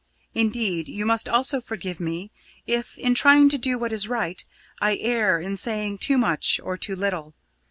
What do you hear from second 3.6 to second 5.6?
what is right, I err in